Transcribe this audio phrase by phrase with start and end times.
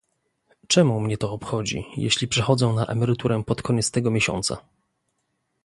[0.67, 4.57] Czemu mnie to obchodzi, jeśli przechodzę na emeryturę pod koniec tego miesiąca?